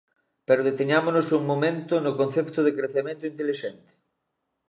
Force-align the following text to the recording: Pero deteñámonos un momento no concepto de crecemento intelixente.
Pero 0.47 0.65
deteñámonos 0.69 1.27
un 1.37 1.43
momento 1.51 1.93
no 2.05 2.11
concepto 2.21 2.59
de 2.63 2.75
crecemento 2.77 3.23
intelixente. 3.31 3.91